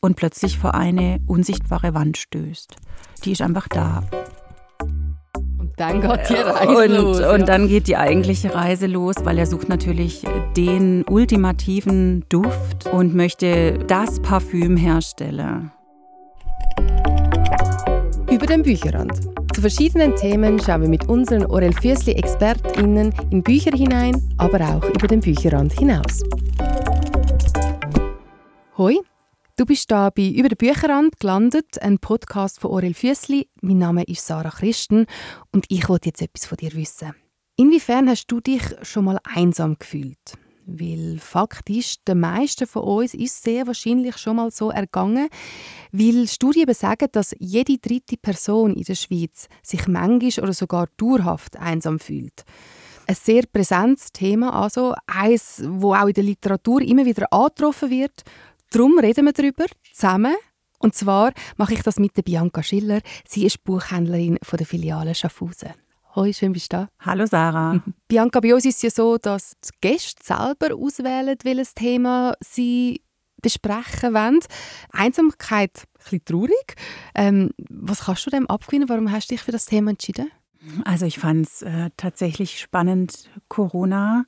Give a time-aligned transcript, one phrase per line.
[0.00, 2.76] und plötzlich vor eine unsichtbare Wand stößt.
[3.24, 4.02] Die ist einfach da.
[5.58, 7.20] Und dann geht die Reise und, los.
[7.20, 7.46] Und ja.
[7.46, 10.24] dann geht die eigentliche Reise los, weil er sucht natürlich
[10.56, 15.70] den ultimativen Duft und möchte das Parfüm herstellen.
[18.30, 19.20] Über den Bücherrand.
[19.54, 24.84] Zu verschiedenen Themen schauen wir mit unseren Orel Füssli ExpertInnen in Bücher hinein, aber auch
[24.88, 26.22] über den Bücherrand hinaus.
[28.78, 28.98] Hoi,
[29.56, 33.48] du bist da bei Über den Bücherrand gelandet, ein Podcast von Orel Füssli.
[33.60, 35.06] Mein Name ist Sarah Christen
[35.52, 37.14] und ich wollte jetzt etwas von dir wissen.
[37.56, 40.38] Inwiefern hast du dich schon mal einsam gefühlt?
[40.64, 45.28] Weil Fakt ist, den meisten von uns ist sehr wahrscheinlich schon mal so ergangen,
[45.90, 51.56] weil Studien besagen, dass jede dritte Person in der Schweiz sich manchmal oder sogar dauerhaft
[51.56, 52.44] einsam fühlt.
[53.06, 58.22] Ein sehr präsentes Thema, also eins, wo auch in der Literatur immer wieder angetroffen wird.
[58.72, 60.34] Darum reden wir darüber zusammen.
[60.78, 63.00] Und zwar mache ich das mit der Bianca Schiller.
[63.28, 65.74] Sie ist Buchhändlerin von der Filiale Schaffhausen.
[66.14, 66.88] Hoi, schön bist du da.
[67.00, 67.82] Hallo Sarah.
[68.08, 73.02] Bianca, bei uns ist es ja so, dass die Gäste selber auswählen, welches Thema sie
[73.42, 74.40] besprechen wollen.
[74.90, 76.74] Einsamkeit, ein bisschen traurig.
[77.14, 78.88] Ähm, was kannst du dem abgewinnen?
[78.88, 80.30] Warum hast du dich für das Thema entschieden?
[80.84, 83.28] Also ich fand es äh, tatsächlich spannend.
[83.48, 84.24] Corona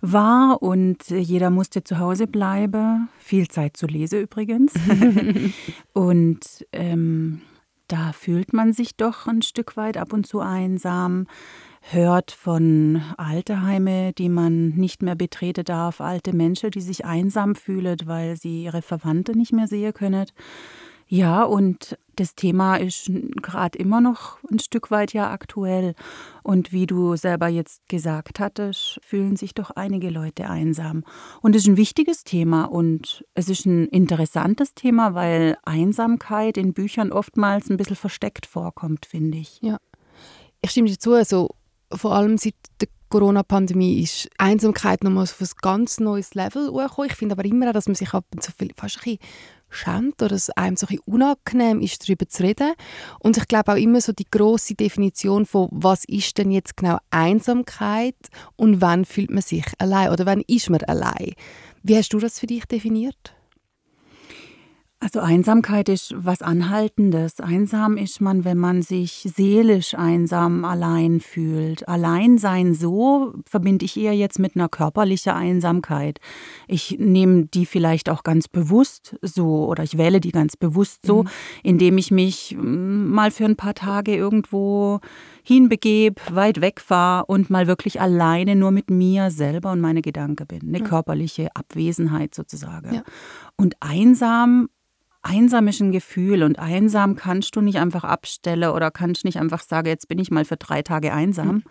[0.00, 3.08] war und jeder musste zu Hause bleiben.
[3.18, 4.72] Viel Zeit zu lesen übrigens.
[5.92, 6.40] und
[6.72, 7.40] ähm,
[7.88, 11.26] da fühlt man sich doch ein Stück weit ab und zu einsam,
[11.80, 17.98] hört von Alterheime, die man nicht mehr betreten darf, alte Menschen, die sich einsam fühlen,
[18.06, 20.26] weil sie ihre Verwandte nicht mehr sehen können.
[21.08, 23.10] Ja, und das Thema ist
[23.42, 25.94] gerade immer noch ein Stück weit ja aktuell.
[26.42, 31.04] Und wie du selber jetzt gesagt hattest, fühlen sich doch einige Leute einsam.
[31.42, 36.72] Und es ist ein wichtiges Thema und es ist ein interessantes Thema, weil Einsamkeit in
[36.72, 39.60] Büchern oftmals ein bisschen versteckt vorkommt, finde ich.
[39.62, 39.78] Ja,
[40.62, 41.12] ich stimme dir zu.
[41.12, 41.50] Also,
[41.92, 47.08] vor allem seit der Corona-Pandemie ist Einsamkeit nochmal auf ein ganz neues Level gekommen.
[47.08, 49.18] Ich finde aber immer auch, dass man sich ab und zu viel, fast ein bisschen
[49.68, 52.72] schämt oder es einem so ein unangenehm ist, darüber zu reden.
[53.20, 56.98] Und ich glaube auch immer so die große Definition von, was ist denn jetzt genau
[57.10, 58.16] Einsamkeit
[58.56, 61.34] und wann fühlt man sich allein oder wann ist man allein.
[61.82, 63.35] Wie hast du das für dich definiert?
[64.98, 67.40] Also Einsamkeit ist was Anhaltendes.
[67.40, 71.86] Einsam ist man, wenn man sich seelisch einsam allein fühlt.
[71.86, 76.18] Alleinsein so verbinde ich eher jetzt mit einer körperlichen Einsamkeit.
[76.66, 81.24] Ich nehme die vielleicht auch ganz bewusst so oder ich wähle die ganz bewusst so,
[81.24, 81.28] mhm.
[81.62, 85.00] indem ich mich mal für ein paar Tage irgendwo
[85.42, 90.62] hinbegebe, weit wegfahre und mal wirklich alleine nur mit mir selber und meine Gedanken bin.
[90.62, 90.84] Eine ja.
[90.84, 92.94] körperliche Abwesenheit sozusagen.
[92.94, 93.02] Ja.
[93.56, 94.70] Und einsam
[95.26, 99.62] einsam ist ein Gefühl und einsam kannst du nicht einfach abstellen oder kannst nicht einfach
[99.62, 101.48] sagen, jetzt bin ich mal für drei Tage einsam.
[101.48, 101.62] Mhm.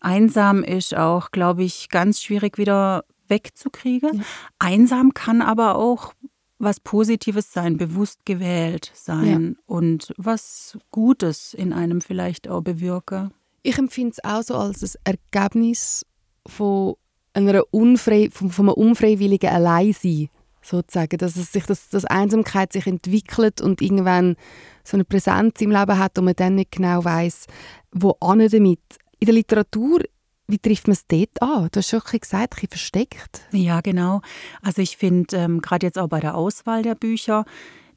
[0.00, 4.18] Einsam ist auch, glaube ich, ganz schwierig wieder wegzukriegen.
[4.18, 4.24] Ja.
[4.58, 6.12] Einsam kann aber auch
[6.58, 9.62] was Positives sein, bewusst gewählt sein ja.
[9.66, 13.32] und was Gutes in einem vielleicht auch bewirken.
[13.62, 16.06] Ich empfinde es auch so als ein Ergebnis
[16.46, 16.94] von
[17.32, 20.28] einer unfrei, von, von einem unfreiwilligen Alleinsein
[20.64, 24.36] sozusagen, dass es sich das, das Einsamkeit sich entwickelt und irgendwann
[24.82, 27.46] so eine Präsenz im Leben hat und man dann nicht genau weiß,
[27.92, 28.16] wo
[28.48, 28.80] damit.
[29.20, 30.00] In der Literatur
[30.46, 31.68] wie trifft man es dort an?
[31.72, 33.40] Du hast schon ein gesagt, ein bisschen versteckt.
[33.52, 34.20] Ja, genau.
[34.60, 37.44] Also ich finde, ähm, gerade jetzt auch bei der Auswahl der Bücher,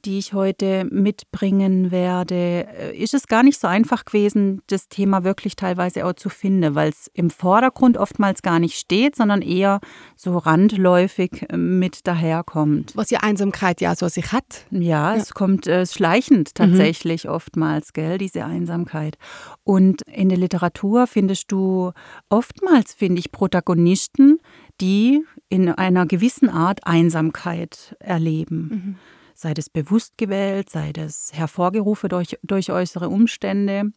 [0.08, 5.26] die ich heute mitbringen werde, äh, ist es gar nicht so einfach gewesen, das Thema
[5.26, 9.82] wirklich teilweise auch zu finden, weil es im Vordergrund oftmals gar nicht steht, sondern eher
[10.16, 12.96] so randläufig äh, mit daherkommt.
[12.96, 14.66] Was ja Einsamkeit ja so sich hat.
[14.72, 15.16] Ja, ja.
[15.16, 16.54] es kommt äh, schleichend mhm.
[16.54, 17.32] tatsächlich mhm.
[17.32, 19.18] oftmals, gell, diese Einsamkeit.
[19.66, 21.92] Und in der Literatur findest du
[22.30, 24.40] oftmals, finde ich, Protagonisten,
[24.80, 28.70] die in einer gewissen Art Einsamkeit erleben.
[28.70, 28.96] Mhm
[29.38, 33.92] sei das bewusst gewählt, sei das hervorgerufen durch, durch äußere Umstände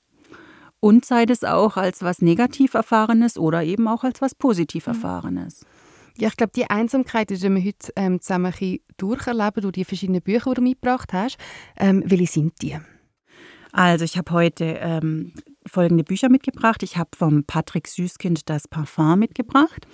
[0.80, 4.94] und sei das auch als was negativ Erfahrenes oder eben auch als was positiv mhm.
[4.94, 5.64] Erfahrenes.
[6.18, 8.52] Ja, ich glaube, die Einsamkeit, die wir heute ähm, zusammen
[8.98, 11.38] durcherleben durch die verschiedenen Bücher, die du mitgebracht hast.
[11.78, 12.76] Ähm, welche sind die?
[13.72, 15.32] Also ich habe heute ähm,
[15.64, 16.82] folgende Bücher mitgebracht.
[16.82, 19.86] Ich habe vom Patrick Süßkind das Parfum mitgebracht.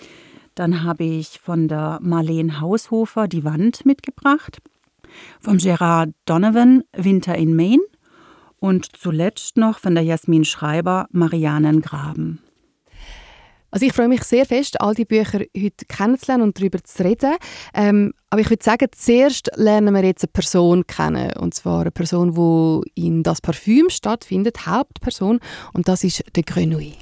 [0.57, 4.61] Dann habe ich von der Marlene Haushofer die Wand mitgebracht
[5.41, 7.83] vom Gerard Donovan Winter in Maine
[8.59, 12.41] und zuletzt noch von der Jasmin Schreiber Marianengraben.
[13.71, 17.35] Also ich freue mich sehr fest, all die Bücher heute kennenzulernen und darüber zu reden.
[17.75, 21.33] Ähm, Aber ich würde sagen, zuerst lernen wir jetzt eine Person kennen.
[21.37, 25.41] Und zwar eine Person, die in das Parfüm stattfindet, Hauptperson.
[25.75, 26.95] Und das ist der Grenouille.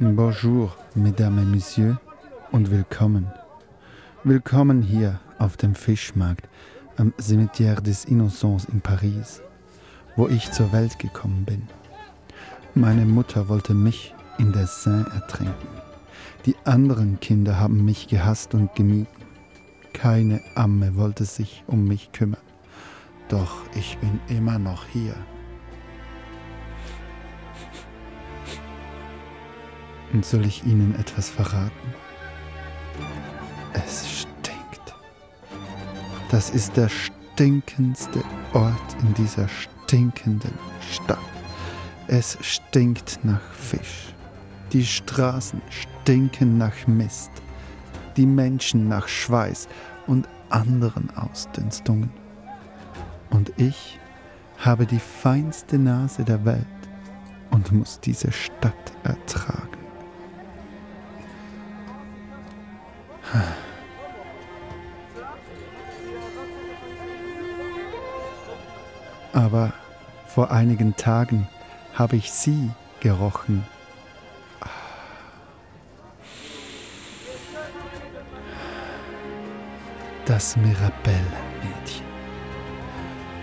[0.00, 1.96] Bonjour, Mesdames et Messieurs,
[2.52, 3.32] und willkommen.
[4.24, 6.50] Willkommen hier auf dem Fischmarkt
[6.98, 9.40] am Cimetière des Innocents in Paris,
[10.16, 11.62] wo ich zur Welt gekommen bin.
[12.74, 15.68] Meine Mutter wollte mich in der Seine ertränken.
[16.44, 19.06] Die anderen Kinder haben mich gehasst und gemieden.
[19.94, 22.42] Keine Amme wollte sich um mich kümmern.
[23.28, 25.14] Doch ich bin immer noch hier.
[30.12, 32.01] Und soll ich Ihnen etwas verraten?
[36.32, 38.24] Das ist der stinkendste
[38.54, 40.54] Ort in dieser stinkenden
[40.90, 41.18] Stadt.
[42.06, 44.14] Es stinkt nach Fisch.
[44.72, 47.30] Die Straßen stinken nach Mist.
[48.16, 49.68] Die Menschen nach Schweiß
[50.06, 52.10] und anderen Ausdünstungen.
[53.28, 54.00] Und ich
[54.56, 56.66] habe die feinste Nase der Welt
[57.50, 58.72] und muss diese Stadt
[59.04, 59.68] ertragen.
[69.32, 69.72] Aber
[70.26, 71.48] vor einigen Tagen
[71.94, 72.70] habe ich sie
[73.00, 73.64] gerochen.
[80.26, 82.06] Das Mirabelle-Mädchen.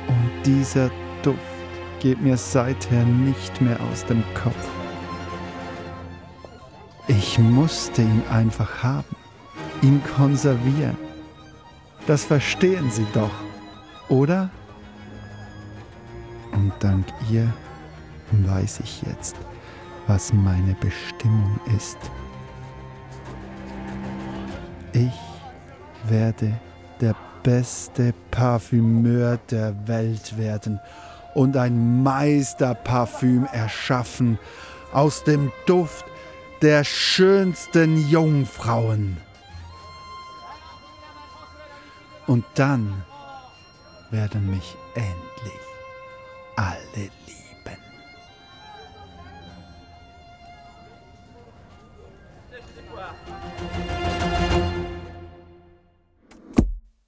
[0.08, 0.90] Und dieser
[1.22, 1.40] Duft
[2.00, 4.68] geht mir seither nicht mehr aus dem Kopf.
[7.08, 9.16] Ich musste ihn einfach haben,
[9.82, 10.98] ihn konservieren.
[12.08, 13.34] Das verstehen Sie doch,
[14.08, 14.50] oder?
[16.80, 17.52] Dank ihr
[18.32, 19.36] weiß ich jetzt,
[20.08, 21.98] was meine Bestimmung ist.
[24.94, 26.60] Ich werde
[27.02, 30.80] der beste Parfümeur der Welt werden
[31.34, 34.40] und ein Meisterparfüm erschaffen
[34.94, 36.06] aus dem Duft
[36.62, 39.18] der schönsten Jungfrauen.
[42.28, 43.04] Und dann
[44.12, 45.69] werden mich endlich
[46.60, 47.10] alle lieben.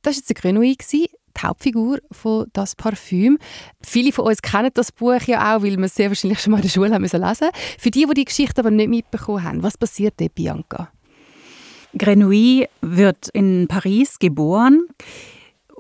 [0.02, 1.10] Das war jetzt Grenouille, die
[1.42, 3.38] Hauptfigur von «Das Parfüm».
[3.82, 6.58] Viele von uns kennen das Buch ja auch, weil wir es sehr wahrscheinlich schon mal
[6.58, 7.50] in der Schule haben lesen mussten.
[7.78, 10.92] Für die, die die Geschichte aber nicht mitbekommen haben, was passiert dort, Bianca?
[11.98, 14.86] Grenouille wird in Paris geboren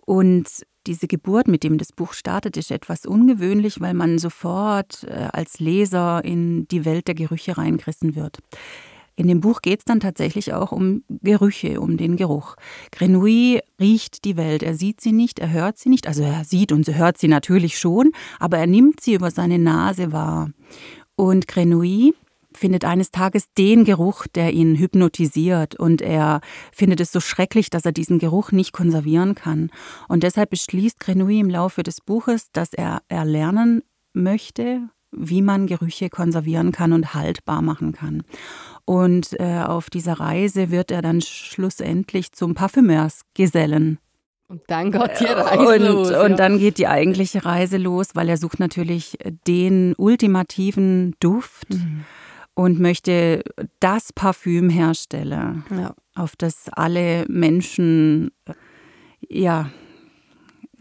[0.05, 0.47] und
[0.87, 5.59] diese Geburt, mit dem das Buch startet, ist etwas ungewöhnlich, weil man sofort äh, als
[5.59, 8.39] Leser in die Welt der Gerüche reingerissen wird.
[9.15, 12.55] In dem Buch geht es dann tatsächlich auch um Gerüche, um den Geruch.
[12.91, 14.63] Grenouille riecht die Welt.
[14.63, 16.07] Er sieht sie nicht, er hört sie nicht.
[16.07, 20.11] Also er sieht und hört sie natürlich schon, aber er nimmt sie über seine Nase
[20.11, 20.49] wahr.
[21.15, 22.13] Und Grenouille
[22.53, 27.85] findet eines Tages den Geruch, der ihn hypnotisiert und er findet es so schrecklich, dass
[27.85, 29.71] er diesen Geruch nicht konservieren kann.
[30.07, 33.83] Und deshalb beschließt Grenouille im Laufe des Buches, dass er erlernen
[34.13, 38.23] möchte, wie man Gerüche konservieren kann und haltbar machen kann.
[38.85, 43.99] Und äh, auf dieser Reise wird er dann schlussendlich zum Parfümeursgesellen.
[44.47, 46.11] Und dann geht die Reise und, los.
[46.11, 51.69] Und dann geht die eigentliche Reise los, weil er sucht natürlich den ultimativen Duft.
[51.69, 52.03] Mhm
[52.61, 53.43] und möchte
[53.79, 55.95] das Parfüm herstellen, ja.
[56.13, 58.29] auf das alle Menschen
[59.27, 59.71] ja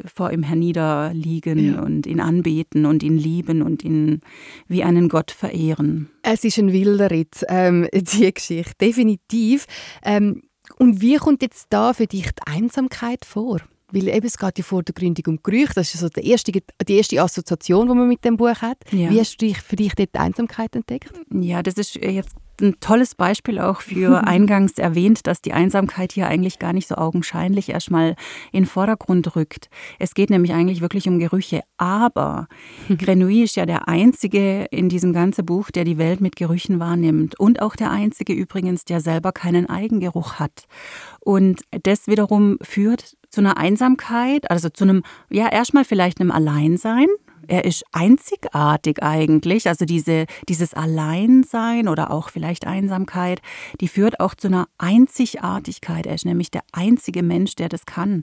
[0.04, 1.82] vor ihm herniederliegen ja.
[1.82, 4.20] und ihn anbeten und ihn lieben und ihn
[4.68, 6.10] wie einen Gott verehren.
[6.22, 9.66] Es ist ein wilder Ritt, ähm, die Geschichte, definitiv.
[10.02, 10.42] Ähm,
[10.78, 13.60] und wie kommt jetzt da für dich die Einsamkeit vor?
[13.92, 15.74] Weil eben, es geht ja vor der Gründung um Gerüche.
[15.74, 18.78] Das ist so die erste, die erste Assoziation, die man mit dem Buch hat.
[18.92, 19.10] Ja.
[19.10, 21.12] Wie hast du dich, für dich dort die Einsamkeit entdeckt?
[21.32, 26.26] Ja, das ist jetzt ein tolles Beispiel auch für eingangs erwähnt, dass die Einsamkeit hier
[26.26, 28.16] eigentlich gar nicht so augenscheinlich erstmal
[28.52, 29.68] in den Vordergrund rückt.
[29.98, 31.62] Es geht nämlich eigentlich wirklich um Gerüche.
[31.76, 32.48] Aber
[32.88, 37.38] Grenouille ist ja der Einzige in diesem ganzen Buch, der die Welt mit Gerüchen wahrnimmt.
[37.38, 40.66] Und auch der Einzige übrigens, der selber keinen Eigengeruch hat.
[41.20, 47.06] Und das wiederum führt zu einer Einsamkeit, also zu einem, ja, erstmal vielleicht einem Alleinsein.
[47.50, 49.66] Er ist einzigartig eigentlich.
[49.66, 53.42] Also diese, dieses Alleinsein oder auch vielleicht Einsamkeit,
[53.80, 56.06] die führt auch zu einer Einzigartigkeit.
[56.06, 58.22] Er ist nämlich der einzige Mensch, der das kann.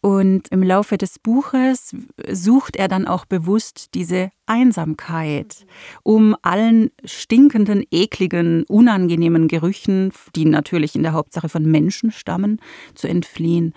[0.00, 1.94] Und im Laufe des Buches
[2.32, 5.66] sucht er dann auch bewusst diese Einsamkeit,
[6.02, 12.62] um allen stinkenden, ekligen, unangenehmen Gerüchen, die natürlich in der Hauptsache von Menschen stammen,
[12.94, 13.74] zu entfliehen.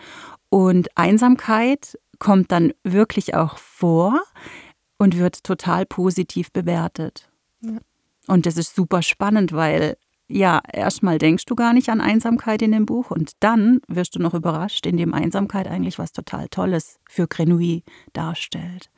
[0.47, 4.21] Und Einsamkeit kommt dann wirklich auch vor
[4.97, 7.29] und wird total positiv bewertet.
[7.61, 7.77] Ja.
[8.27, 9.97] Und das ist super spannend, weil
[10.29, 14.19] ja, erstmal denkst du gar nicht an Einsamkeit in dem Buch und dann wirst du
[14.19, 18.89] noch überrascht, indem Einsamkeit eigentlich was total Tolles für Grenouille darstellt.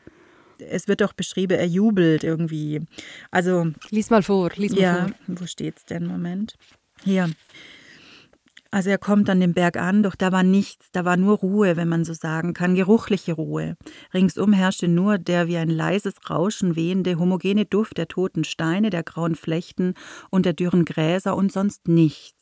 [0.57, 2.81] Es wird doch beschrieben, er jubelt irgendwie.
[3.31, 3.67] Also.
[3.91, 5.11] Lies mal vor, lies mal ja, vor.
[5.27, 6.07] Wo steht's denn?
[6.07, 6.55] Moment.
[7.03, 7.29] Hier.
[8.71, 11.75] Also er kommt an den Berg an, doch da war nichts, da war nur Ruhe,
[11.75, 13.75] wenn man so sagen kann, geruchliche Ruhe.
[14.13, 19.01] Ringsum herrschte nur der wie ein leises Rauschen wehende, homogene Duft der toten Steine, der
[19.01, 19.95] grauen Flechten
[20.29, 22.39] und der dürren Gräser und sonst nichts.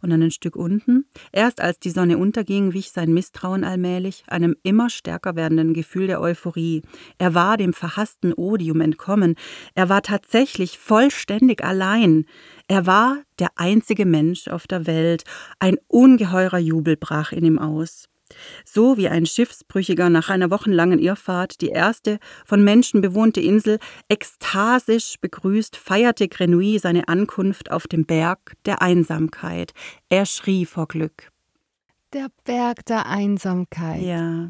[0.00, 1.06] Und dann ein Stück unten.
[1.32, 6.20] Erst als die Sonne unterging, wich sein Misstrauen allmählich, einem immer stärker werdenden Gefühl der
[6.20, 6.82] Euphorie.
[7.18, 9.34] Er war dem verhassten Odium entkommen.
[9.74, 12.26] Er war tatsächlich vollständig allein.
[12.68, 15.24] Er war der einzige Mensch auf der Welt.
[15.58, 18.08] Ein ungeheurer Jubel brach in ihm aus.
[18.64, 23.78] So wie ein Schiffsbrüchiger nach einer wochenlangen Irrfahrt die erste von Menschen bewohnte Insel
[24.10, 29.72] ekstasisch begrüßt, feierte Grenouille seine Ankunft auf dem Berg der Einsamkeit.
[30.10, 31.32] Er schrie vor Glück.
[32.12, 34.02] Der Berg der Einsamkeit.
[34.02, 34.48] Ja.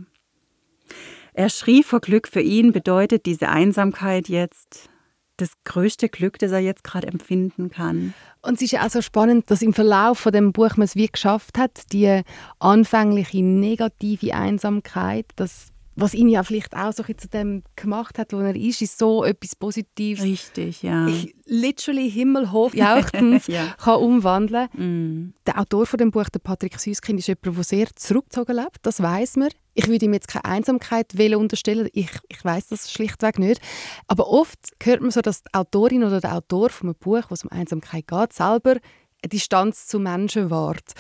[1.34, 2.26] Er schrie vor Glück.
[2.26, 4.90] Für ihn bedeutet diese Einsamkeit jetzt
[5.38, 8.14] das größte Glück, das er jetzt gerade empfinden kann.
[8.42, 10.94] Und es ist ja auch so spannend, dass im Verlauf von dem Buch man es
[10.94, 12.22] wie geschafft hat, die
[12.58, 15.68] anfängliche negative Einsamkeit, das
[16.00, 19.24] was ihn ja vielleicht auch so zu dem gemacht hat, wo er ist, ist so
[19.24, 20.22] etwas Positives.
[20.22, 21.06] Richtig, ja.
[21.08, 23.74] Ich literally himmelhoch jauchzend ja.
[23.78, 24.68] kann umwandeln.
[24.74, 25.34] Mm.
[25.46, 28.78] Der Autor von dem Buch, der Patrick Süßkind, ist jemand, der sehr zurückgezogen lebt.
[28.82, 29.48] Das weiß man.
[29.74, 31.88] Ich würde ihm jetzt keine Einsamkeit unterstellen.
[31.92, 33.60] Ich, ich weiß das schlichtweg nicht.
[34.06, 37.34] Aber oft hört man so, dass die Autorin oder der Autor von einem Buch, wo
[37.34, 40.92] es um Einsamkeit geht, selber eine Distanz zu Menschen wahrt.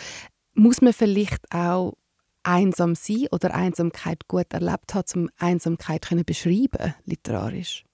[0.54, 1.94] Muss man vielleicht auch
[2.42, 7.84] einsam sein oder Einsamkeit gut erlebt hat, um Einsamkeit können beschreiben literarisch?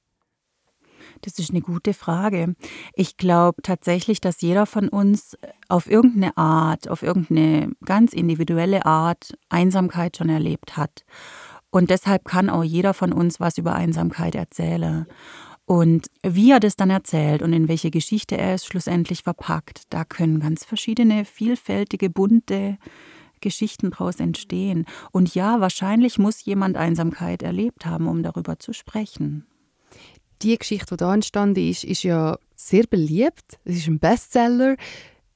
[1.23, 2.55] Das ist eine gute Frage.
[2.95, 5.37] Ich glaube tatsächlich, dass jeder von uns
[5.69, 11.05] auf irgendeine Art, auf irgendeine ganz individuelle Art Einsamkeit schon erlebt hat.
[11.71, 15.07] Und deshalb kann auch jeder von uns was über Einsamkeit erzählen.
[15.67, 20.05] Und wie er das dann erzählt und in welche Geschichte er es schlussendlich verpackt, da
[20.05, 22.77] können ganz verschiedene, vielfältige, bunte
[23.45, 24.87] Geschichten daraus entstehen.
[25.13, 29.47] Und ja, wahrscheinlich muss jemand Einsamkeit erlebt haben, um darüber zu sprechen.
[30.43, 33.59] Die Geschichte, die da entstanden ist, ist ja sehr beliebt.
[33.65, 34.77] Es ist ein Bestseller.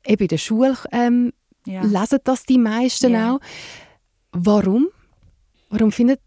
[0.04, 1.32] Eben in der Schule ähm,
[1.66, 1.82] ja.
[1.82, 3.34] lesen das die meisten ja.
[3.34, 3.40] auch.
[4.32, 4.88] Warum?
[5.70, 6.20] Warum findet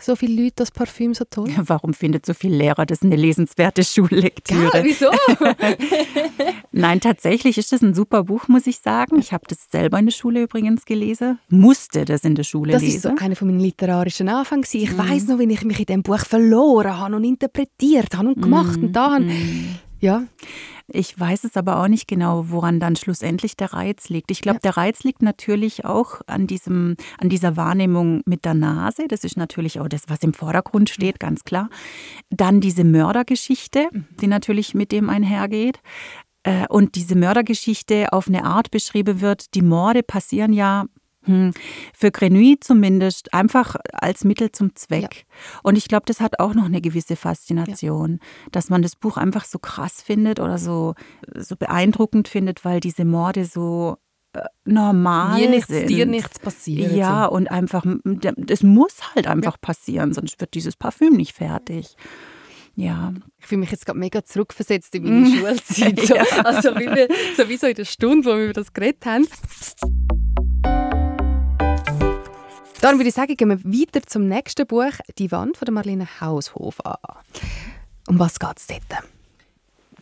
[0.00, 1.48] so viele Leute das Parfüm so toll?
[1.56, 4.78] Warum findet so viele Lehrer das eine lesenswerte Schullektüre?
[4.78, 5.06] Ja, wieso?
[6.72, 9.20] Nein, tatsächlich ist das ein super Buch, muss ich sagen.
[9.20, 12.82] Ich habe das selber in der Schule übrigens gelesen, musste das in der Schule das
[12.82, 13.02] lesen.
[13.02, 14.64] Das ist so einer von meinen literarischen Anfängen.
[14.72, 14.98] Ich mhm.
[14.98, 18.78] weiß noch, wie ich mich in dem Buch verloren habe und interpretiert habe und gemacht
[18.78, 18.84] mhm.
[18.86, 19.20] und da.
[19.20, 19.78] Mhm.
[20.02, 20.24] Ja.
[20.88, 24.32] Ich weiß es aber auch nicht genau, woran dann schlussendlich der Reiz liegt.
[24.32, 24.60] Ich glaube, ja.
[24.62, 29.06] der Reiz liegt natürlich auch an, diesem, an dieser Wahrnehmung mit der Nase.
[29.06, 31.70] Das ist natürlich auch das, was im Vordergrund steht, ganz klar.
[32.30, 34.06] Dann diese Mördergeschichte, mhm.
[34.20, 35.78] die natürlich mit dem einhergeht.
[36.42, 40.86] Äh, und diese Mördergeschichte auf eine Art beschrieben wird, die Morde passieren ja
[41.24, 41.52] hm.
[41.94, 45.02] Für Grenouille zumindest einfach als Mittel zum Zweck.
[45.02, 45.60] Ja.
[45.62, 48.48] Und ich glaube, das hat auch noch eine gewisse Faszination, ja.
[48.50, 50.94] dass man das Buch einfach so krass findet oder so,
[51.34, 53.98] so beeindruckend findet, weil diese Morde so
[54.32, 55.88] äh, normal Mir nichts, sind.
[55.88, 56.92] dir nichts passiert.
[56.92, 57.84] Ja, und einfach,
[58.48, 59.58] es muss halt einfach ja.
[59.60, 61.96] passieren, sonst wird dieses Parfüm nicht fertig.
[62.74, 63.12] Ja.
[63.38, 66.00] Ich fühle mich jetzt gerade mega zurückversetzt in meine Schulzeit.
[66.00, 69.04] So, also wie, wir, so wie so in der Stunde, wo wir über das geredet
[69.04, 69.28] haben.
[72.82, 76.84] Dann würde ich sagen, gehen wir weiter zum nächsten Buch, «Die Wand» von Marlene Haushof
[76.84, 76.96] an.
[78.08, 79.04] Um was geht es dort?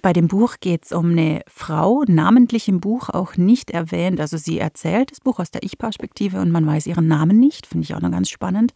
[0.01, 4.19] Bei dem Buch geht es um eine Frau, namentlich im Buch auch nicht erwähnt.
[4.19, 7.85] Also sie erzählt das Buch aus der Ich-Perspektive und man weiß ihren Namen nicht, finde
[7.85, 8.73] ich auch noch ganz spannend,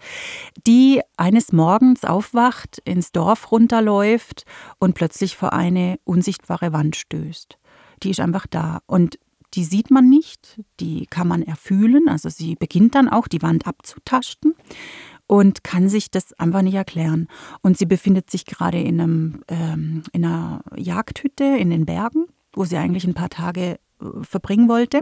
[0.67, 4.45] die eines Morgens aufwacht, ins Dorf runterläuft
[4.79, 7.57] und plötzlich vor eine unsichtbare Wand stößt.
[8.03, 8.81] Die ist einfach da.
[8.85, 9.19] Und
[9.55, 12.09] die sieht man nicht, die kann man erfühlen.
[12.09, 14.55] Also sie beginnt dann auch, die Wand abzutasten.
[15.27, 17.29] und kann sich das einfach nicht erklären.
[17.63, 22.65] Und sie befindet sich gerade in, einem, ähm, in einer Jagdhütte in den Bergen, wo
[22.65, 25.01] sie eigentlich ein paar Tage äh, verbringen wollte.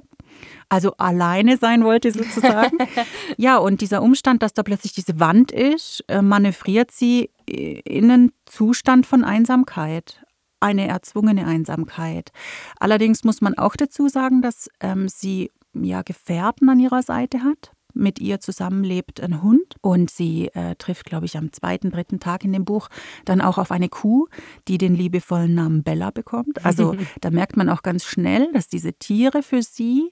[0.68, 2.78] Also alleine sein wollte sozusagen.
[3.36, 8.32] ja, und dieser Umstand, dass da plötzlich diese Wand ist, äh, manövriert sie in einen
[8.46, 10.22] Zustand von Einsamkeit
[10.62, 12.30] eine erzwungene Einsamkeit.
[12.78, 17.72] Allerdings muss man auch dazu sagen, dass ähm, sie ja Gefährten an ihrer Seite hat.
[17.94, 22.42] Mit ihr zusammenlebt ein Hund und sie äh, trifft, glaube ich, am zweiten, dritten Tag
[22.42, 22.88] in dem Buch
[23.26, 24.28] dann auch auf eine Kuh,
[24.66, 26.64] die den liebevollen Namen Bella bekommt.
[26.64, 30.10] Also da merkt man auch ganz schnell, dass diese Tiere für sie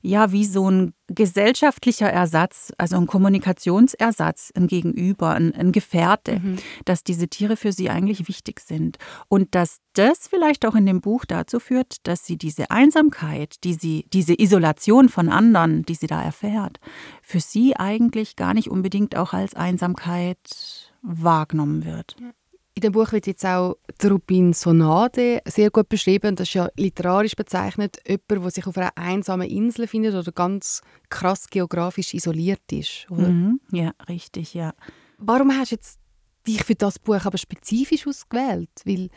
[0.00, 6.56] ja wie so ein gesellschaftlicher Ersatz, also ein Kommunikationsersatz, ein Gegenüber, ein, ein Gefährte, mhm.
[6.84, 8.98] dass diese Tiere für sie eigentlich wichtig sind.
[9.28, 13.74] Und dass das vielleicht auch in dem Buch dazu führt, dass sie diese Einsamkeit, die
[13.74, 16.78] sie, diese Isolation von anderen, die sie da erfährt,
[17.22, 22.16] für sie eigentlich gar nicht unbedingt auch als Einsamkeit wahrgenommen wird.
[22.20, 22.30] Ja.
[22.78, 26.36] In dem Buch wird jetzt auch der Rubin Sonade sehr gut beschrieben.
[26.36, 30.82] Das ist ja literarisch bezeichnet jemand, der sich auf einer einsamen Insel findet oder ganz
[31.08, 33.06] krass geografisch isoliert ist.
[33.10, 34.74] Mhm, ja, richtig, ja.
[35.18, 35.98] Warum hast du jetzt
[36.46, 38.70] dich für das Buch aber spezifisch ausgewählt?
[38.84, 39.08] Weil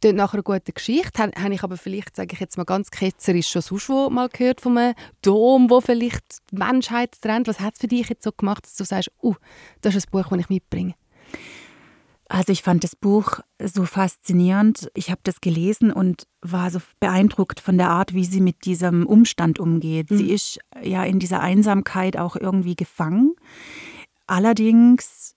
[0.00, 3.46] dort nach einer guten Geschichte habe ich aber vielleicht, sage ich jetzt mal ganz ketzerisch,
[3.46, 7.46] schon sonst wo mal gehört von einem Dom, wo vielleicht die Menschheit trennt.
[7.46, 9.36] Was hat es für dich jetzt so gemacht, dass du sagst, uh,
[9.82, 10.94] das ist ein Buch, das ich mitbringe?
[12.28, 14.90] Also ich fand das Buch so faszinierend.
[14.94, 19.06] Ich habe das gelesen und war so beeindruckt von der Art, wie sie mit diesem
[19.06, 20.10] Umstand umgeht.
[20.10, 20.16] Mhm.
[20.16, 23.34] Sie ist ja in dieser Einsamkeit auch irgendwie gefangen.
[24.26, 25.33] Allerdings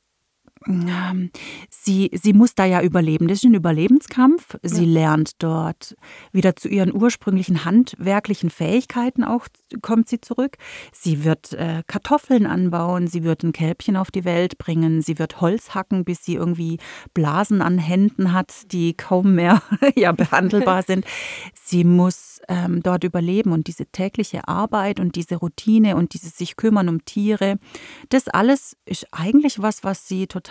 [1.70, 3.28] Sie, sie muss da ja überleben.
[3.28, 4.58] Das ist ein Überlebenskampf.
[4.64, 5.02] Sie ja.
[5.02, 5.96] lernt dort
[6.32, 9.48] wieder zu ihren ursprünglichen handwerklichen Fähigkeiten auch
[9.82, 10.58] kommt sie zurück.
[10.92, 15.42] Sie wird äh, Kartoffeln anbauen, sie wird ein Kälbchen auf die Welt bringen, sie wird
[15.42, 16.80] Holz hacken, bis sie irgendwie
[17.14, 19.62] Blasen an Händen hat, die kaum mehr
[19.96, 21.06] ja, behandelbar sind.
[21.54, 26.56] Sie muss ähm, dort überleben und diese tägliche Arbeit und diese Routine und dieses sich
[26.56, 27.60] kümmern um Tiere,
[28.10, 30.47] das alles ist eigentlich was, was sie total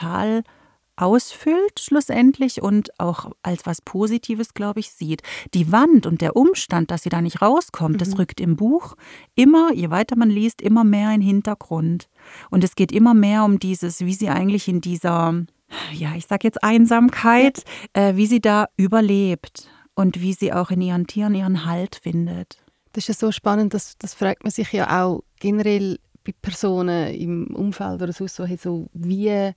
[0.97, 5.23] ausfüllt schlussendlich und auch als was Positives, glaube ich, sieht.
[5.53, 7.99] Die Wand und der Umstand, dass sie da nicht rauskommt, mhm.
[7.99, 8.97] das rückt im Buch
[9.35, 12.09] immer, je weiter man liest, immer mehr in den Hintergrund.
[12.51, 15.44] Und es geht immer mehr um dieses, wie sie eigentlich in dieser,
[15.92, 20.81] ja, ich sage jetzt Einsamkeit, äh, wie sie da überlebt und wie sie auch in
[20.81, 22.62] ihren Tieren ihren Halt findet.
[22.92, 27.14] Das ist ja so spannend, das, das fragt man sich ja auch generell bei Personen
[27.14, 29.53] im Umfeld oder so, so wie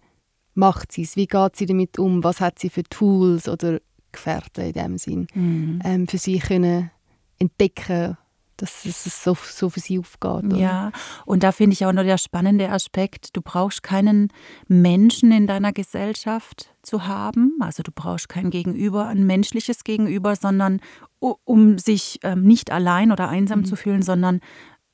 [0.60, 1.16] macht sie es?
[1.16, 2.24] Wie geht sie damit um?
[2.24, 3.80] Was hat sie für Tools oder
[4.12, 5.82] Gefährten in dem Sinn mhm.
[5.84, 6.92] ähm, für sie können
[7.38, 8.18] entdecken
[8.62, 10.44] dass es so, so für sie aufgeht.
[10.44, 10.58] Oder?
[10.58, 10.92] Ja,
[11.26, 14.34] und da finde ich auch noch der spannende Aspekt, du brauchst keinen
[14.68, 20.82] Menschen in deiner Gesellschaft zu haben, also du brauchst kein Gegenüber, ein menschliches Gegenüber, sondern
[21.20, 23.66] um sich ähm, nicht allein oder einsam mhm.
[23.66, 24.42] zu fühlen, sondern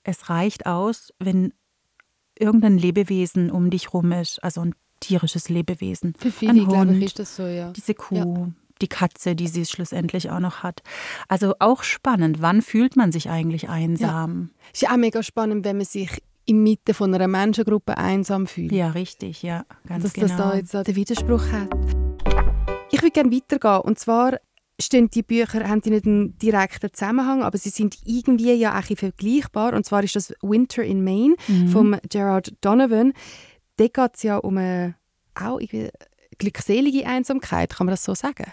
[0.04, 1.52] es reicht aus, wenn
[2.38, 6.14] irgendein Lebewesen um dich rum ist, also ein tierisches Lebewesen.
[6.18, 7.72] Für viele, glaube ich, ist das so, ja.
[7.72, 8.16] Diese Kuh.
[8.16, 8.52] Ja.
[8.82, 10.84] Die Katze, die sie schlussendlich auch noch hat.
[11.30, 12.42] Also auch spannend.
[12.42, 14.50] Wann fühlt man sich eigentlich einsam?
[14.52, 14.70] Ja.
[14.74, 18.72] Ist ja auch mega spannend, wenn man sich in Mitte von einer Menschengruppe einsam fühlt.
[18.72, 20.28] Ja, richtig, ja, ganz Dass genau.
[20.28, 21.70] Dass das da jetzt auch den Widerspruch hat.
[22.92, 23.82] Ich würde gerne weitergehen.
[23.82, 24.40] Und zwar
[24.80, 28.84] stehen die Bücher, haben die nicht einen direkten Zusammenhang, aber sie sind irgendwie ja auch
[28.84, 29.74] vergleichbar.
[29.74, 31.70] Und zwar ist das Winter in Maine mhm.
[31.70, 33.14] von Gerard Donovan
[33.78, 34.96] da geht es ja um eine
[35.36, 35.60] auch
[36.38, 38.52] glückselige Einsamkeit, kann man das so sagen?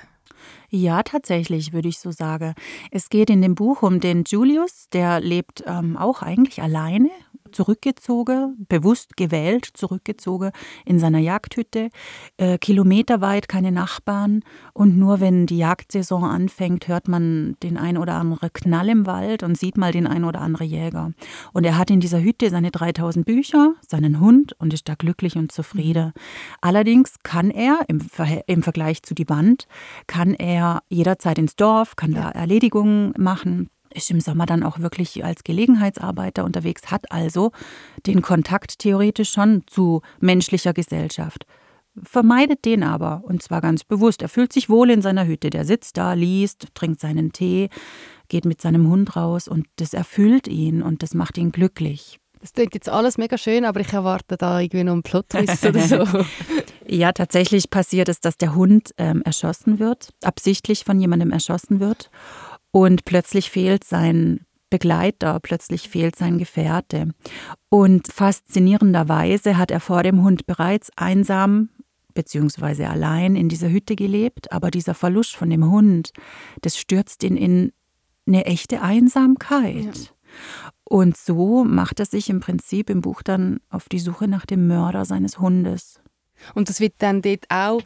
[0.69, 2.55] Ja, tatsächlich, würde ich so sagen.
[2.91, 7.11] Es geht in dem Buch um den Julius, der lebt ähm, auch eigentlich alleine
[7.53, 10.51] zurückgezogen, bewusst gewählt, zurückgezogen
[10.85, 11.91] in seiner Jagdhütte,
[12.37, 18.15] äh, kilometerweit keine Nachbarn und nur wenn die Jagdsaison anfängt, hört man den ein oder
[18.15, 21.13] anderen Knall im Wald und sieht mal den ein oder anderen Jäger.
[21.53, 25.37] Und er hat in dieser Hütte seine 3000 Bücher, seinen Hund und ist da glücklich
[25.37, 26.13] und zufrieden.
[26.61, 29.67] Allerdings kann er im, Ver im Vergleich zu die Wand,
[30.07, 35.25] kann er jederzeit ins Dorf, kann da Erledigungen machen, ist im Sommer dann auch wirklich
[35.25, 37.53] als Gelegenheitsarbeiter unterwegs, hat also
[38.07, 41.47] den Kontakt theoretisch schon zu menschlicher Gesellschaft.
[42.03, 44.23] Vermeidet den aber, und zwar ganz bewusst.
[44.23, 45.51] Er fühlt sich wohl in seiner Hütte.
[45.51, 47.69] Der sitzt da, liest, trinkt seinen Tee,
[48.29, 52.19] geht mit seinem Hund raus und das erfüllt ihn und das macht ihn glücklich.
[52.43, 55.81] Das klingt jetzt alles mega schön, aber ich erwarte da irgendwie noch einen Plot-Twist oder
[55.81, 56.25] so.
[56.89, 62.11] ja, tatsächlich passiert es, dass der Hund ähm, erschossen wird, absichtlich von jemandem erschossen wird.
[62.73, 67.11] Und plötzlich fehlt sein Begleiter, plötzlich fehlt sein Gefährte.
[67.69, 71.69] Und faszinierenderweise hat er vor dem Hund bereits einsam
[72.15, 72.87] bzw.
[72.87, 76.13] allein in dieser Hütte gelebt, aber dieser Verlust von dem Hund,
[76.63, 77.73] das stürzt ihn in
[78.27, 79.97] eine echte Einsamkeit.
[79.97, 80.73] Ja.
[80.85, 84.67] Und so macht er sich im Prinzip im Buch dann auf die Suche nach dem
[84.67, 86.01] Mörder seines Hundes.
[86.55, 87.83] Und das wird dann dort auch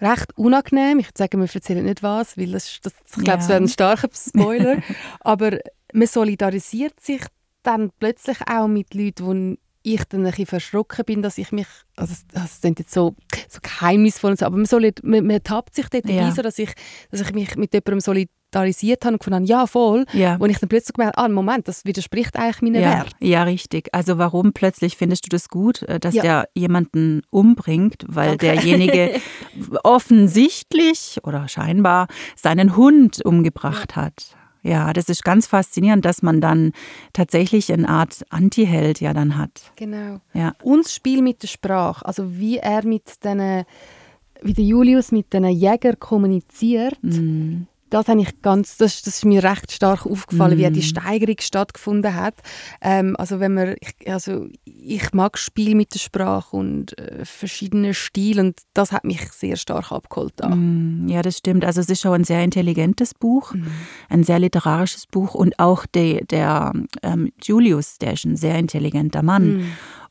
[0.00, 0.98] recht unangenehm.
[0.98, 3.68] Ich würde sagen, wir erzählen nicht was, weil das, das ich glaube, es wäre ein
[3.68, 4.78] starker Spoiler.
[5.20, 5.58] Aber
[5.92, 7.22] man solidarisiert sich
[7.62, 11.68] dann plötzlich auch mit Leuten, wo ich dann ein bisschen verschrocken bin, dass ich mich,
[11.94, 13.14] also das klingt jetzt so,
[13.48, 16.32] so geheimnisvoll, und so, aber man, solid, man, man tappt sich dort ja.
[16.32, 16.72] so, dass ich,
[17.10, 18.00] dass ich mich mit jemandem
[18.56, 20.38] solidarisiert habe und gefunden habe, ja voll, ja.
[20.40, 22.98] wo ich dann plötzlich gemerkt habe, ah, Moment, das widerspricht eigentlich meinen ja.
[22.98, 23.10] Wert.
[23.20, 23.88] Ja, richtig.
[23.92, 26.22] Also warum plötzlich findest du das gut, äh, dass ja.
[26.22, 28.46] der jemanden umbringt, weil Danke.
[28.46, 29.20] derjenige
[29.82, 34.36] offensichtlich oder scheinbar seinen Hund umgebracht hat.
[34.62, 36.72] Ja, das ist ganz faszinierend, dass man dann
[37.12, 39.70] tatsächlich eine Art Anti-Held ja dann hat.
[39.76, 40.18] Genau.
[40.34, 40.54] Ja.
[40.60, 43.64] Und das Spiel mit der Sprache, also wie er mit den,
[44.42, 46.98] wie der Julius mit den Jägern kommuniziert.
[47.02, 50.60] Mm das, habe ich ganz, das, das ist mir recht stark aufgefallen, mm.
[50.60, 52.34] wie die Steigerung stattgefunden hat.
[52.80, 57.94] Ähm, also wenn man, ich, also ich mag Spiel mit der Sprache und äh, verschiedene
[57.94, 60.34] Stile und das hat mich sehr stark abgeholt.
[60.44, 61.64] Mm, ja, das stimmt.
[61.64, 63.66] Also es ist schon ein sehr intelligentes Buch, mm.
[64.08, 66.72] ein sehr literarisches Buch und auch de, der
[67.02, 69.66] ähm, Julius, der ist ein sehr intelligenter Mann.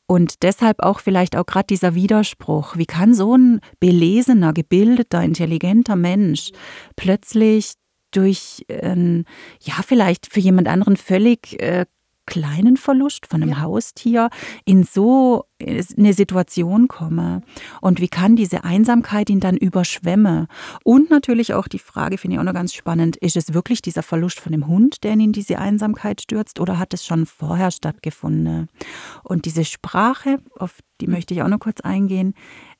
[0.06, 2.76] Und deshalb auch vielleicht auch gerade dieser Widerspruch.
[2.76, 6.52] Wie kann so ein belesener, gebildeter, intelligenter Mensch
[6.94, 7.72] plötzlich
[8.12, 9.18] durch, äh,
[9.60, 11.86] ja, vielleicht für jemand anderen völlig äh,
[12.26, 13.60] kleinen Verlust von einem ja.
[13.62, 14.30] Haustier
[14.64, 17.40] in so eine Situation komme.
[17.80, 20.48] Und wie kann diese Einsamkeit ihn dann überschwemmen
[20.84, 24.02] und natürlich auch die Frage finde ich auch noch ganz spannend ist es wirklich dieser
[24.02, 27.70] Verlust von dem Hund der ihn in diese Einsamkeit stürzt oder hat es schon vorher
[27.70, 28.68] stattgefunden?
[29.22, 32.34] Und diese Sprache auf die möchte ich auch noch kurz eingehen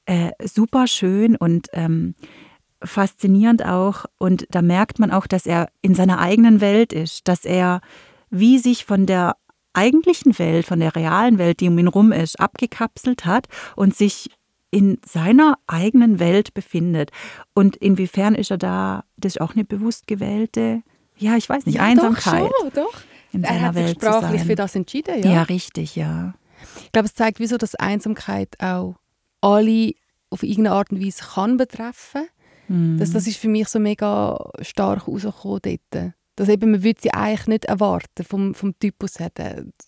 [0.04, 2.14] äh, super schön und ähm,
[2.82, 4.04] faszinierend auch.
[4.18, 7.80] Und da merkt man auch dass er in seiner eigenen Welt ist dass er
[8.38, 9.36] wie sich von der
[9.72, 13.46] eigentlichen Welt, von der realen Welt, die um ihn rum ist, abgekapselt hat
[13.76, 14.30] und sich
[14.70, 17.10] in seiner eigenen Welt befindet.
[17.54, 20.82] Und inwiefern ist er da, das ist auch eine bewusst gewählte,
[21.18, 22.42] ja, ich weiß nicht, ja, Einsamkeit.
[22.42, 22.94] Doch, schon, doch.
[23.32, 25.30] In er hat sich sprachlich für das entschieden, ja.
[25.30, 26.34] Ja, richtig, ja.
[26.82, 28.96] Ich glaube, es zeigt, wieso das Einsamkeit auch
[29.40, 29.92] alle
[30.30, 32.26] auf irgendeine Art und Weise kann betreffen.
[32.68, 32.98] Mm.
[32.98, 36.12] Das, das ist für mich so mega stark rausgekommen dort.
[36.36, 39.30] Dass eben, man würde sie eigentlich nicht erwarten vom, vom Typus her.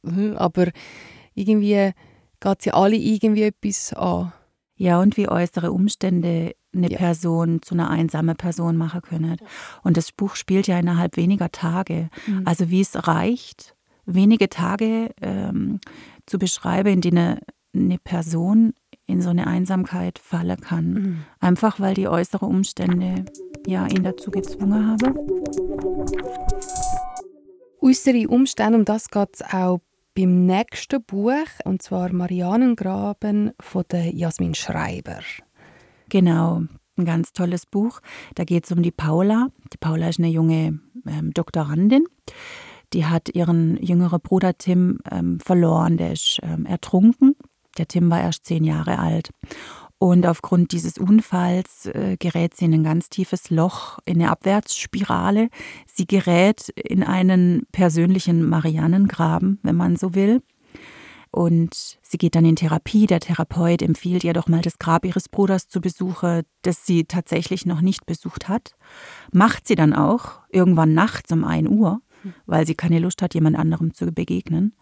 [0.04, 0.68] Hm, aber
[1.34, 1.92] irgendwie
[2.40, 4.32] geht sie alle irgendwie etwas an.
[4.76, 6.98] Ja, und wie äußere Umstände eine ja.
[6.98, 9.36] Person zu einer einsamen Person machen können.
[9.82, 12.10] Und das Buch spielt ja innerhalb weniger Tage.
[12.26, 12.42] Mhm.
[12.44, 13.74] Also wie es reicht,
[14.06, 15.80] wenige Tage ähm,
[16.26, 17.40] zu beschreiben, in denen
[17.74, 18.72] eine Person
[19.06, 20.92] in so eine Einsamkeit fallen kann.
[20.92, 21.24] Mhm.
[21.40, 23.24] Einfach weil die äußeren Umstände
[23.68, 25.14] ja ihn dazu gezwungen haben.
[27.80, 29.80] Äußere Umstände, um das geht es auch
[30.14, 35.20] beim nächsten Buch, und zwar Marianengraben von der Jasmin Schreiber.
[36.08, 36.62] Genau,
[36.96, 38.00] ein ganz tolles Buch.
[38.34, 39.48] Da geht es um die Paula.
[39.72, 42.04] Die Paula ist eine junge ähm, Doktorandin.
[42.94, 47.36] Die hat ihren jüngeren Bruder Tim ähm, verloren, der ist ähm, ertrunken.
[47.76, 49.30] Der Tim war erst zehn Jahre alt.
[49.98, 55.48] Und aufgrund dieses Unfalls äh, gerät sie in ein ganz tiefes Loch, in eine Abwärtsspirale.
[55.86, 60.40] Sie gerät in einen persönlichen Marianengraben, wenn man so will.
[61.30, 63.06] Und sie geht dann in Therapie.
[63.06, 67.66] Der Therapeut empfiehlt ihr doch mal das Grab ihres Bruders zu besuchen, das sie tatsächlich
[67.66, 68.76] noch nicht besucht hat.
[69.32, 72.00] Macht sie dann auch, irgendwann nachts um 1 Uhr,
[72.46, 74.74] weil sie keine Lust hat, jemand anderem zu begegnen.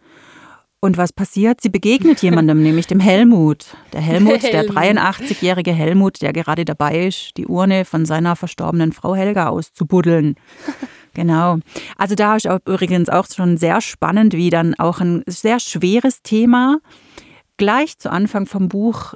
[0.86, 1.60] Und was passiert?
[1.60, 3.76] Sie begegnet jemandem, nämlich dem Helmut.
[3.92, 9.16] Der Helmut, der 83-jährige Helmut, der gerade dabei ist, die Urne von seiner verstorbenen Frau
[9.16, 10.36] Helga auszubuddeln.
[11.14, 11.60] Genau.
[11.96, 16.20] Also da ist auch übrigens auch schon sehr spannend, wie dann auch ein sehr schweres
[16.20, 16.76] Thema
[17.56, 19.14] gleich zu Anfang vom Buch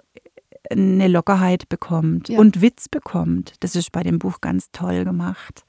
[0.70, 2.38] eine Lockerheit bekommt ja.
[2.38, 3.54] und Witz bekommt.
[3.61, 5.64] Das ist bei dem Buch ganz toll gemacht.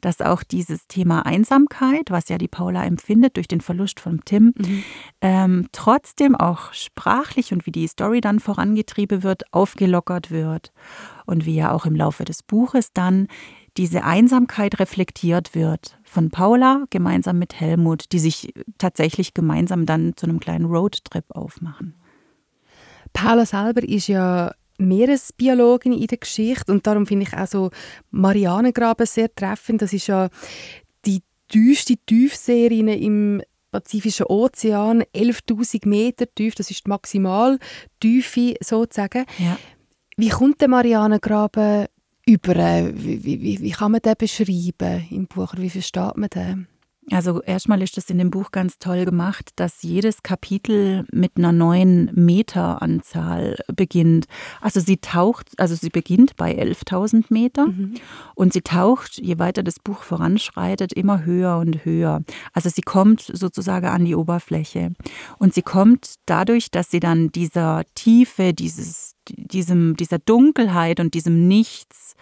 [0.00, 4.54] Dass auch dieses Thema Einsamkeit, was ja die Paula empfindet durch den Verlust von Tim,
[4.56, 4.84] mhm.
[5.20, 10.72] ähm, trotzdem auch sprachlich und wie die Story dann vorangetrieben wird, aufgelockert wird.
[11.26, 13.28] Und wie ja auch im Laufe des Buches dann
[13.76, 20.26] diese Einsamkeit reflektiert wird von Paula gemeinsam mit Helmut, die sich tatsächlich gemeinsam dann zu
[20.26, 21.94] einem kleinen Roadtrip aufmachen.
[23.14, 27.70] Paula selber ist ja Meeresbiologin in der Geschichte und darum finde ich auch so
[28.10, 29.80] Marianengraben sehr treffend.
[29.80, 30.28] Das ist ja
[31.06, 39.24] die tiefste Tiefsee im Pazifischen Ozean, 11.000 Meter tief, das ist die Maximaltiefe sozusagen.
[39.38, 39.58] Ja.
[40.16, 41.86] Wie kommt der Marianengraben
[42.24, 42.54] über?
[42.94, 45.54] Wie, wie, wie, kann man den beschreiben im Buch?
[45.56, 46.68] Wie versteht man den?
[47.10, 51.52] Also erstmal ist es in dem Buch ganz toll gemacht, dass jedes Kapitel mit einer
[51.52, 54.26] neuen Meteranzahl beginnt.
[54.60, 57.94] Also sie taucht, also sie beginnt bei 11.000 Meter mhm.
[58.34, 62.22] und sie taucht, je weiter das Buch voranschreitet, immer höher und höher.
[62.52, 64.92] Also sie kommt sozusagen an die Oberfläche
[65.38, 71.48] und sie kommt dadurch, dass sie dann dieser Tiefe, dieses, diesem, dieser Dunkelheit und diesem
[71.48, 72.14] Nichts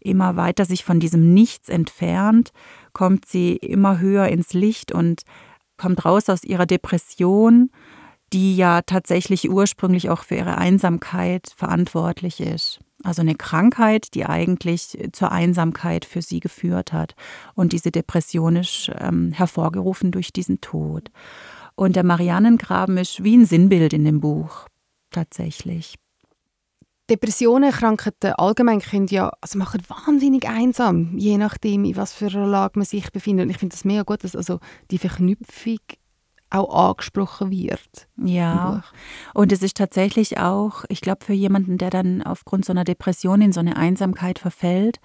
[0.00, 2.52] immer weiter sich von diesem Nichts entfernt,
[2.94, 5.22] kommt sie immer höher ins Licht und
[5.76, 7.70] kommt raus aus ihrer Depression,
[8.32, 12.80] die ja tatsächlich ursprünglich auch für ihre Einsamkeit verantwortlich ist.
[13.02, 17.14] Also eine Krankheit, die eigentlich zur Einsamkeit für sie geführt hat.
[17.54, 21.10] Und diese Depression ist ähm, hervorgerufen durch diesen Tod.
[21.76, 24.68] Und der Marianengraben ist wie ein Sinnbild in dem Buch,
[25.10, 25.96] tatsächlich.
[27.10, 32.46] Depressionen, Krankheiten allgemein können ja, also machen wahnsinnig einsam, je nachdem, in was für einer
[32.46, 33.44] Lage man sich befindet.
[33.44, 34.58] Und ich finde das mega gut, dass also
[34.90, 35.78] die Verknüpfung
[36.50, 38.08] auch angesprochen wird.
[38.16, 38.84] Ja,
[39.34, 43.42] und es ist tatsächlich auch, ich glaube, für jemanden, der dann aufgrund so einer Depression
[43.42, 44.98] in so eine Einsamkeit verfällt,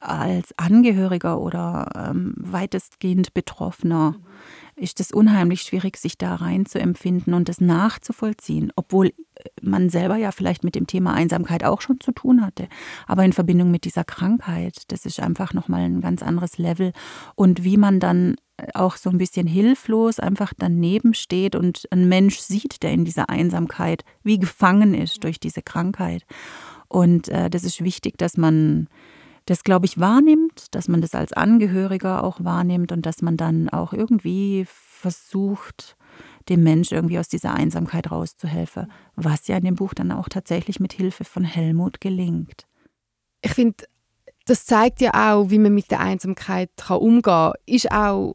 [0.00, 4.26] als Angehöriger oder ähm, weitestgehend Betroffener, mhm
[4.78, 9.12] ist es unheimlich schwierig, sich da rein zu empfinden und das nachzuvollziehen, obwohl
[9.60, 12.68] man selber ja vielleicht mit dem Thema Einsamkeit auch schon zu tun hatte.
[13.06, 16.92] Aber in Verbindung mit dieser Krankheit, das ist einfach nochmal ein ganz anderes Level.
[17.34, 18.36] Und wie man dann
[18.74, 23.28] auch so ein bisschen hilflos einfach daneben steht und ein Mensch sieht, der in dieser
[23.28, 26.24] Einsamkeit wie gefangen ist durch diese Krankheit.
[26.88, 28.88] Und äh, das ist wichtig, dass man
[29.48, 33.70] das, glaube ich, wahrnimmt, dass man das als Angehöriger auch wahrnimmt und dass man dann
[33.70, 35.96] auch irgendwie versucht,
[36.50, 40.80] dem Mensch irgendwie aus dieser Einsamkeit rauszuhelfen, was ja in dem Buch dann auch tatsächlich
[40.80, 42.66] mit Hilfe von Helmut gelingt.
[43.40, 43.84] Ich finde,
[44.44, 47.52] das zeigt ja auch, wie man mit der Einsamkeit kann umgehen kann.
[47.64, 48.34] Ist auch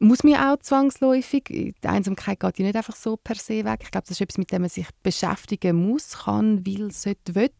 [0.00, 1.44] muss man auch zwangsläufig.
[1.48, 3.80] Die Einsamkeit geht ja nicht einfach so per se weg.
[3.82, 7.50] Ich glaube, das ist etwas, mit dem man sich beschäftigen muss, kann, will, sollte, will.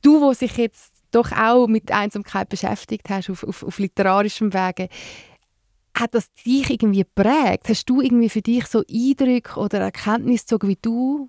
[0.00, 4.88] Du, wo sich jetzt doch auch mit Einsamkeit beschäftigt hast auf, auf, auf literarischem Wege,
[5.94, 7.68] hat das dich irgendwie geprägt?
[7.68, 11.28] Hast du irgendwie für dich so Eindrücke oder Erkenntnisse gezogen, wie du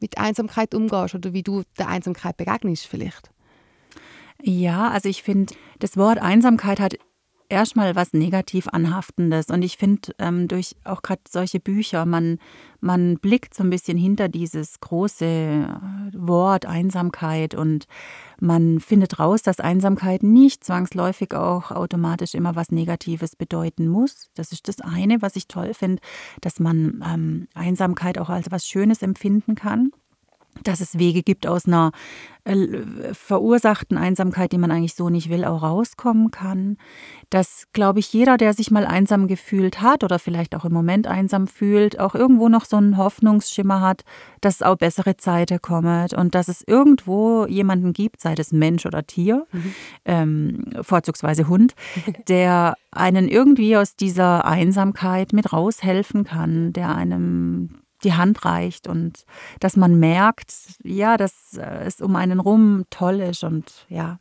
[0.00, 3.30] mit Einsamkeit umgehst oder wie du der Einsamkeit begegnest vielleicht?
[4.42, 6.94] Ja, also ich finde, das Wort Einsamkeit hat
[7.52, 9.50] erstmal was negativ anhaftendes.
[9.50, 12.38] Und ich finde, ähm, durch auch gerade solche Bücher, man,
[12.80, 15.66] man blickt so ein bisschen hinter dieses große äh,
[16.14, 17.86] Wort Einsamkeit und
[18.40, 24.30] man findet raus, dass Einsamkeit nicht zwangsläufig auch automatisch immer was Negatives bedeuten muss.
[24.34, 26.02] Das ist das eine, was ich toll finde,
[26.40, 29.92] dass man ähm, Einsamkeit auch als was Schönes empfinden kann
[30.62, 31.92] dass es Wege gibt, aus einer
[32.44, 36.76] äh, verursachten Einsamkeit, die man eigentlich so nicht will, auch rauskommen kann.
[37.30, 41.06] Dass, glaube ich, jeder, der sich mal einsam gefühlt hat oder vielleicht auch im Moment
[41.06, 44.04] einsam fühlt, auch irgendwo noch so einen Hoffnungsschimmer hat,
[44.40, 49.06] dass auch bessere Zeiten kommen und dass es irgendwo jemanden gibt, sei es Mensch oder
[49.06, 49.74] Tier, mhm.
[50.04, 51.74] ähm, vorzugsweise Hund,
[52.28, 59.24] der einen irgendwie aus dieser Einsamkeit mit raushelfen kann, der einem die Hand reicht und
[59.60, 64.18] dass man merkt, ja, dass äh, es um einen rum toll ist und ja,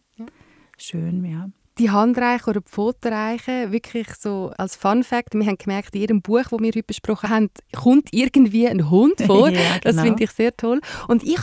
[0.78, 1.50] schön, ja.
[1.78, 6.22] Die Handreiche oder die Fotoreiche, wirklich so als Fun Fact, wir haben gemerkt, in jedem
[6.22, 9.50] Buch, das wir heute besprochen haben, kommt irgendwie ein Hund vor.
[9.50, 9.80] ja, genau.
[9.84, 10.82] Das finde ich sehr toll.
[11.08, 11.40] Und ich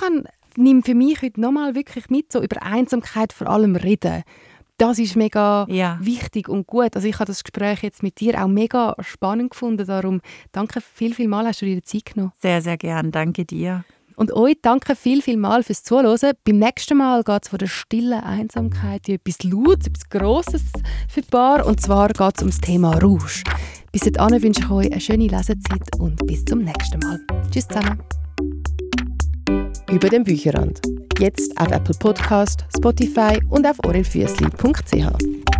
[0.57, 4.23] nehme für mich heute nochmal wirklich mit, so über Einsamkeit vor allem reden
[4.79, 5.99] das ist mega ja.
[6.01, 6.95] wichtig und gut.
[6.95, 9.87] Also ich habe das Gespräch jetzt mit dir auch mega spannend gefunden.
[9.87, 10.21] Darum
[10.53, 12.33] danke viel, viel mal, hast du dir die Zeit genommen.
[12.41, 13.11] Sehr, sehr gern.
[13.11, 13.85] Danke dir.
[14.17, 16.33] Und euch danke viel, viel mal fürs Zuhören.
[16.45, 20.63] Beim nächsten Mal geht es von der stillen Einsamkeit in etwas Lautes, etwas Grosses
[21.09, 21.65] für die Bar.
[21.67, 23.45] Und zwar geht es um das Thema Rouge.
[23.93, 27.21] Bis dahin wünsche ich euch eine schöne Lesezeit und bis zum nächsten Mal.
[27.51, 28.03] Tschüss zusammen.
[29.91, 30.81] Über den Bücherrand.
[31.19, 35.58] Jetzt auf Apple Podcast, Spotify und auf orelfüssli.ch.